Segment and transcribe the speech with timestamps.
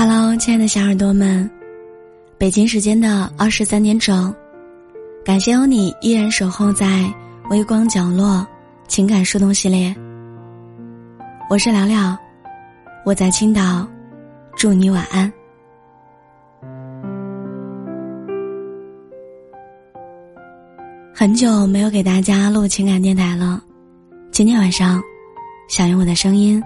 [0.00, 1.50] Hello，亲爱的小耳朵们，
[2.38, 4.32] 北京时间的二十三点整，
[5.24, 7.12] 感谢有你依然守候在
[7.50, 8.46] 微光角落
[8.86, 9.92] 情感树洞系列。
[11.50, 12.16] 我是聊聊，
[13.04, 13.84] 我在青岛，
[14.54, 15.32] 祝你晚安。
[21.12, 23.60] 很久没有给大家录情感电台了，
[24.30, 25.02] 今天晚上，
[25.68, 26.62] 想用我的声音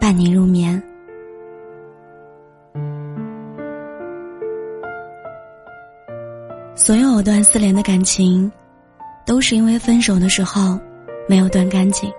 [0.00, 0.80] 伴你入眠。
[6.88, 8.50] 所有藕断丝连的感情，
[9.26, 10.80] 都是因为分手的时候
[11.28, 12.10] 没有断干净。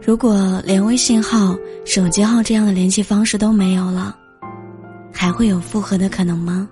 [0.00, 1.54] 如果连微信号、
[1.84, 4.16] 手机号这样的联系方式都没有了，
[5.12, 6.66] 还会有复合的可能吗？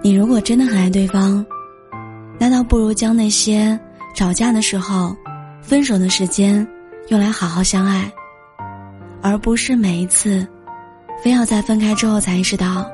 [0.00, 1.44] 你如果真的很爱对方，
[2.38, 3.78] 那倒不如将那些
[4.14, 5.14] 吵架的时候、
[5.60, 6.66] 分手的时间
[7.08, 8.10] 用来好好相爱，
[9.20, 10.48] 而不是每一次。
[11.22, 12.84] 非要在分开之后才意识到，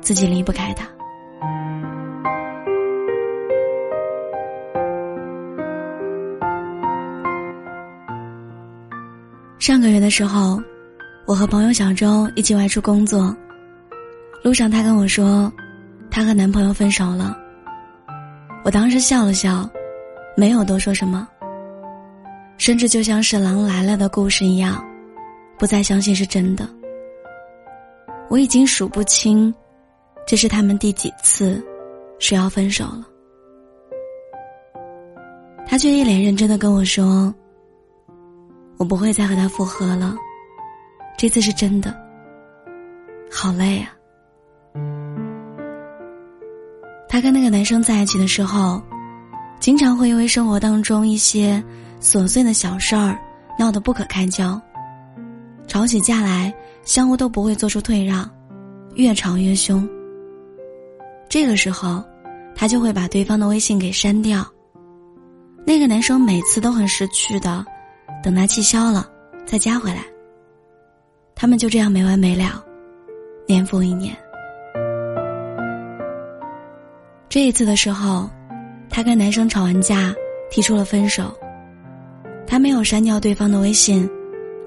[0.00, 0.84] 自己离不开他。
[9.60, 10.60] 上个月的时候，
[11.26, 13.32] 我和朋友小周一起外出工作，
[14.42, 15.52] 路上她跟我说，
[16.10, 17.38] 她和男朋友分手了。
[18.64, 19.70] 我当时笑了笑，
[20.36, 21.28] 没有多说什么，
[22.56, 24.84] 甚至就像是《狼来了》的故事一样，
[25.56, 26.68] 不再相信是真的。
[28.28, 29.52] 我已经数不清，
[30.26, 31.64] 这是他们第几次
[32.18, 33.06] 说要分手了。
[35.66, 37.34] 他却一脸认真的跟我说
[38.78, 40.16] ：“我不会再和他复合了，
[41.16, 41.94] 这次是真的。”
[43.30, 43.92] 好累啊！
[47.08, 48.82] 他跟那个男生在一起的时候，
[49.60, 51.62] 经常会因为生活当中一些
[52.00, 53.18] 琐碎的小事儿
[53.58, 54.60] 闹得不可开交，
[55.66, 56.54] 吵起架来。
[56.88, 58.26] 相互都不会做出退让，
[58.94, 59.86] 越吵越凶。
[61.28, 62.02] 这个时候，
[62.54, 64.42] 他就会把对方的微信给删掉。
[65.66, 67.62] 那个男生每次都很识趣的，
[68.24, 69.06] 等他气消了
[69.44, 70.02] 再加回来。
[71.34, 72.64] 他们就这样没完没了，
[73.46, 74.16] 年复一年。
[77.28, 78.30] 这一次的时候，
[78.88, 80.10] 他跟男生吵完架，
[80.50, 81.38] 提出了分手。
[82.46, 84.08] 他没有删掉对方的微信，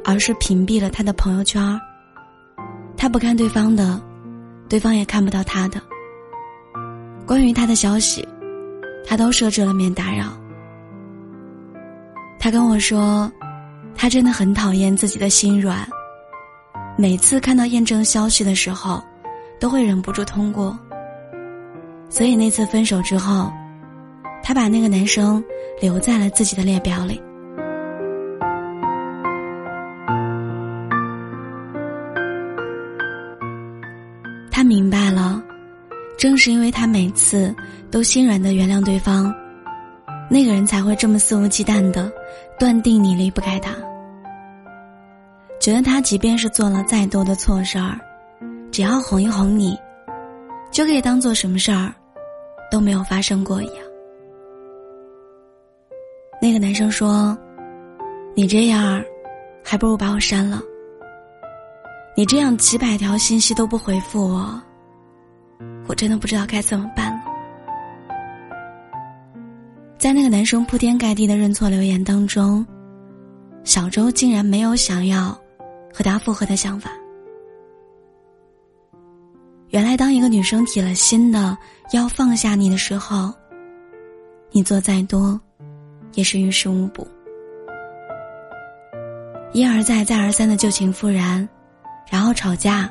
[0.05, 1.81] 而是屏蔽了他的朋友圈儿。
[3.01, 3.99] 他不看对方的，
[4.69, 5.81] 对方也看不到他的。
[7.25, 8.23] 关于他的消息，
[9.07, 10.25] 他都设置了免打扰。
[12.37, 13.31] 他跟我说，
[13.95, 15.79] 他真的很讨厌自己的心软，
[16.95, 19.03] 每次看到验证消息的时候，
[19.59, 20.77] 都会忍不住通过。
[22.07, 23.51] 所以那次分手之后，
[24.43, 25.43] 他把那个男生
[25.81, 27.19] 留在了自己的列表里。
[36.21, 37.51] 正是因为他每次
[37.89, 39.33] 都心软的原谅对方，
[40.29, 42.11] 那个人才会这么肆无忌惮的
[42.59, 43.73] 断定你离不开他。
[45.59, 47.99] 觉得他即便是做了再多的错事儿，
[48.71, 49.75] 只要哄一哄你，
[50.69, 51.91] 就可以当做什么事儿
[52.69, 53.77] 都没有发生过一样。
[56.39, 57.35] 那个男生说
[58.37, 59.03] ：“你这样，
[59.63, 60.61] 还不如把我删了。”
[62.15, 64.61] 你这样几百条信息都不回复我，
[65.91, 67.21] 我真的不知道该怎么办了。
[69.97, 72.65] 在那个男生铺天盖地的认错留言当中，
[73.65, 75.37] 小周竟然没有想要
[75.93, 76.89] 和他复合的想法。
[79.71, 81.57] 原来，当一个女生铁了心的
[81.91, 83.29] 要放下你的时候，
[84.49, 85.37] 你做再多，
[86.13, 87.05] 也是于事无补。
[89.51, 91.45] 一而再，再而三的旧情复燃。
[92.09, 92.89] 然后吵架，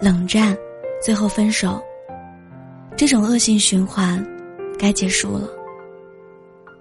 [0.00, 0.56] 冷战，
[1.04, 1.82] 最后分手。
[3.00, 4.22] 这种恶性循环，
[4.78, 5.48] 该结束了。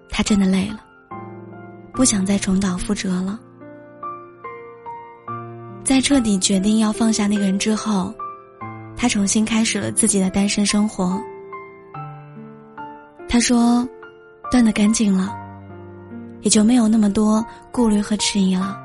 [0.10, 0.82] 他真的累了，
[1.94, 3.40] 不想再重蹈覆辙了。
[5.82, 8.14] 在彻底决定要放下那个人之后，
[8.98, 11.18] 他重新开始了自己的单身生活。
[13.30, 13.88] 他说
[14.52, 15.34] ：“断得干净了，
[16.42, 18.78] 也就没有那么多顾虑和迟疑了。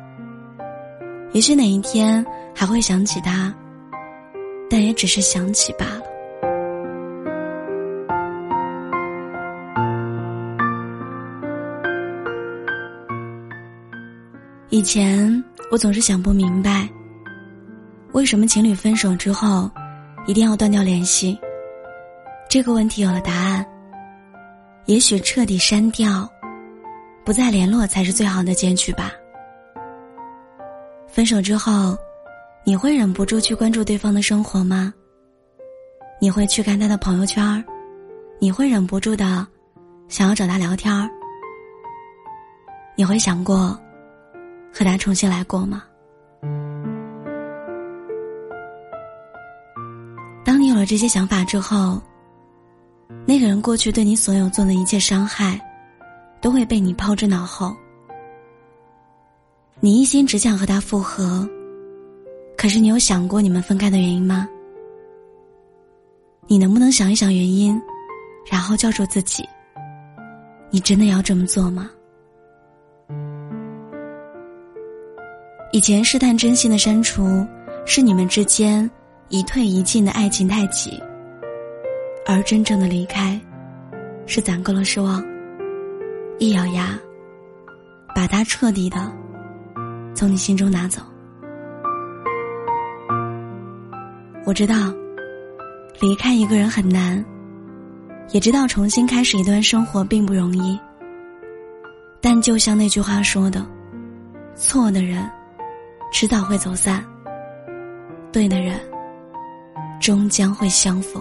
[1.33, 2.25] 也许哪一天。”
[2.57, 3.53] 还会想起他，
[4.71, 6.03] 但也只是想起罢了。
[14.75, 16.89] 以前我总是想不明白，
[18.11, 19.71] 为什么情侣分手之后
[20.27, 21.39] 一定要断掉联系？
[22.51, 23.65] 这个问题有了答案。
[24.87, 26.29] 也许彻底删掉，
[27.25, 29.13] 不再联络才是最好的结局吧。
[31.07, 31.97] 分手之后，
[32.65, 34.93] 你会忍不住去关注对方的生活吗？
[36.21, 37.63] 你会去看他的朋友圈儿？
[38.41, 39.47] 你会忍不住的
[40.09, 41.09] 想要找他聊天儿？
[42.97, 43.79] 你会想过
[44.75, 45.85] 和他重新来过吗？
[50.45, 52.03] 当你有了这些想法之后，
[53.25, 55.61] 那个人过去对你所有做的一切伤害，
[56.41, 57.75] 都会被你抛之脑后。
[59.79, 61.49] 你一心只想和他复合，
[62.57, 64.49] 可是你有想过你们分开的原因吗？
[66.47, 67.81] 你能不能想一想原因，
[68.51, 69.49] 然后叫住自己？
[70.71, 71.91] 你真的要这么做吗？
[75.75, 77.45] 以前试探真心的删除，
[77.85, 78.89] 是你们之间
[79.29, 81.03] 一退一进的爱情太急；
[82.25, 83.41] 而真正的离开，
[84.25, 85.21] 是攒够了失望，
[86.39, 86.97] 一咬牙，
[88.15, 89.13] 把它彻底的。
[90.15, 91.03] 从你心中拿走。
[94.47, 94.95] 我知道，
[96.01, 97.25] 离开一个人很难，
[98.31, 100.79] 也知道重新开始一段生活并不容易。
[102.21, 103.67] 但就像那句话说的
[104.55, 105.29] ：“错的人，
[106.17, 107.03] 迟早会走散；
[108.31, 108.79] 对的人，
[110.01, 111.21] 终将会相逢。”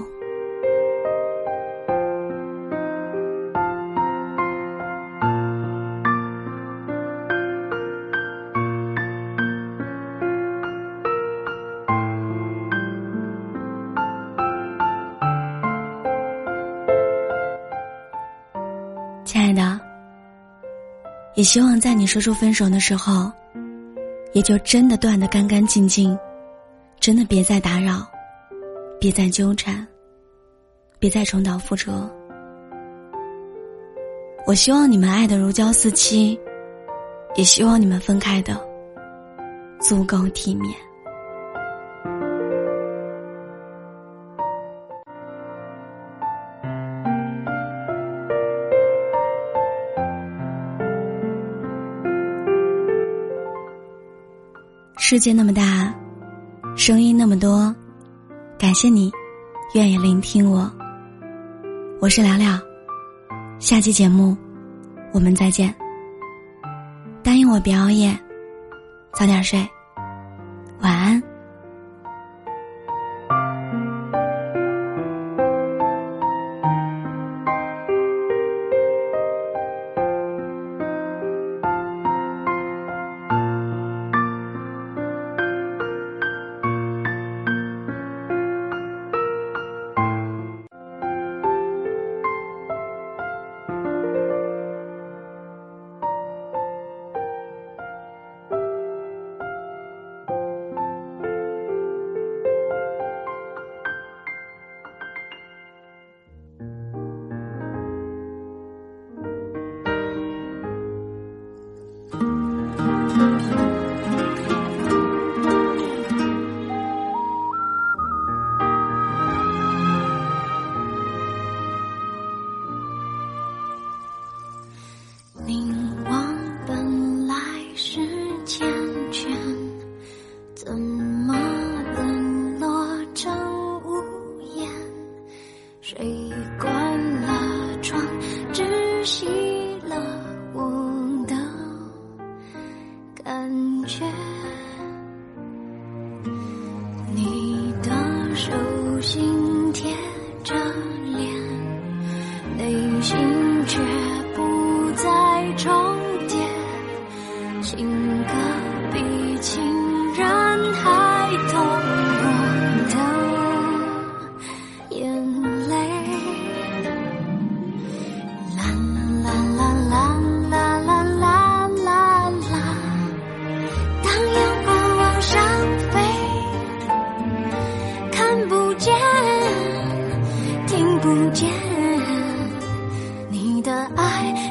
[19.25, 19.79] 亲爱的，
[21.33, 23.31] 也希望在你说出分手的时候，
[24.33, 26.17] 也就真的断得干干净净，
[26.99, 28.07] 真的别再打扰，
[28.99, 29.87] 别再纠缠，
[30.99, 32.09] 别再重蹈覆辙。
[34.45, 36.37] 我希望你们爱的如胶似漆，
[37.35, 38.59] 也希望你们分开的
[39.79, 40.73] 足够体面。
[55.13, 55.93] 世界那么大，
[56.75, 57.71] 声音那么多，
[58.57, 59.11] 感谢你
[59.75, 60.67] 愿意聆听我。
[62.01, 62.59] 我是聊聊，
[63.59, 64.35] 下期节目
[65.13, 65.71] 我们再见。
[67.21, 68.19] 答应我别熬夜，
[69.13, 69.59] 早点睡，
[70.81, 71.21] 晚安。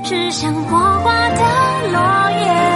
[0.04, 1.42] 是像火花的
[1.92, 2.71] 落叶，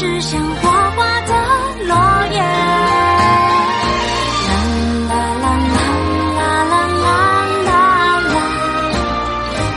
[0.00, 1.32] 是像花花的
[1.84, 1.94] 落
[2.32, 2.40] 叶。
[5.10, 5.84] 啦啦啦
[6.36, 6.72] 啦啦
[7.04, 7.12] 啦
[7.66, 7.72] 啦
[8.30, 8.34] 啦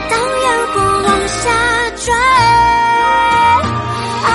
[0.09, 0.11] 当
[1.03, 1.41] 往下
[1.97, 2.03] 坠
[4.23, 4.27] 爱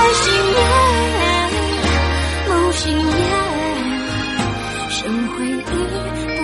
[5.09, 6.38] 梦回忆